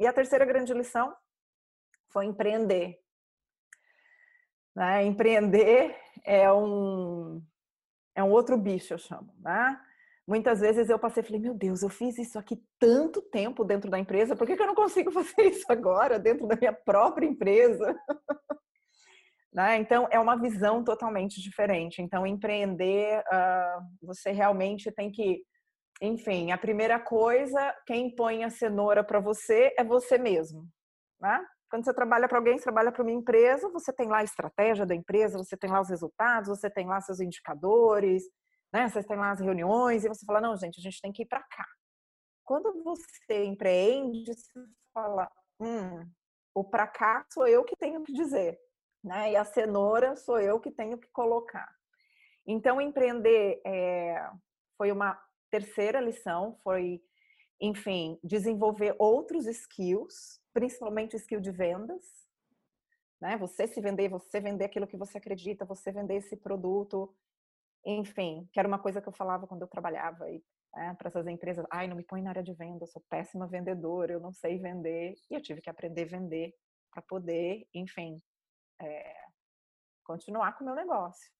[0.00, 1.14] E a terceira grande lição
[2.08, 2.98] foi empreender.
[4.74, 5.04] Né?
[5.04, 7.44] Empreender é um,
[8.14, 9.34] é um outro bicho, eu chamo.
[9.40, 9.78] Né?
[10.26, 13.90] Muitas vezes eu passei e falei, meu Deus, eu fiz isso aqui tanto tempo dentro
[13.90, 17.26] da empresa, por que, que eu não consigo fazer isso agora dentro da minha própria
[17.26, 17.94] empresa?
[19.52, 19.76] né?
[19.76, 22.00] Então, é uma visão totalmente diferente.
[22.00, 25.44] Então, empreender, uh, você realmente tem que
[26.00, 30.66] enfim, a primeira coisa, quem põe a cenoura para você é você mesmo,
[31.20, 31.44] né?
[31.70, 34.86] Quando você trabalha para alguém, você trabalha para uma empresa, você tem lá a estratégia
[34.86, 38.24] da empresa, você tem lá os resultados, você tem lá seus indicadores,
[38.72, 38.88] né?
[38.88, 41.26] Você tem lá as reuniões e você fala: "Não, gente, a gente tem que ir
[41.26, 41.66] para cá".
[42.44, 44.60] Quando você empreende, você
[44.94, 45.30] fala:
[45.60, 46.10] "Hum,
[46.54, 48.58] o para cá sou eu que tenho que dizer",
[49.04, 49.32] né?
[49.32, 51.68] E a cenoura sou eu que tenho que colocar.
[52.46, 54.28] Então, empreender é,
[54.78, 57.02] foi uma terceira lição foi,
[57.60, 62.04] enfim, desenvolver outros skills, principalmente o skill de vendas,
[63.20, 63.36] né?
[63.36, 67.14] Você se vender, você vender aquilo que você acredita, você vender esse produto,
[67.84, 70.42] enfim, que era uma coisa que eu falava quando eu trabalhava aí,
[70.74, 71.66] né, para essas empresas.
[71.70, 74.58] Ai, não me põe na área de venda, eu sou péssima vendedora, eu não sei
[74.58, 75.14] vender.
[75.30, 76.54] E eu tive que aprender a vender
[76.90, 78.20] para poder, enfim,
[78.80, 79.14] é,
[80.04, 81.30] continuar com o meu negócio.